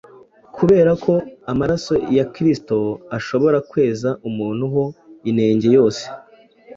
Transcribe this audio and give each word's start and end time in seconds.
kubera 0.55 0.91
ko 1.03 1.13
amaraso 1.51 1.93
ya 2.17 2.25
Kristo 2.33 2.75
ashobora 3.17 3.57
kweza 3.69 4.09
umuntu 4.29 4.63
ho 4.73 4.83
inenge 5.29 5.67
yose. 5.77 6.03